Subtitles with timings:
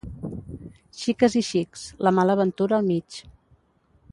[1.01, 3.21] Xiques i xics, la mala ventura al mig.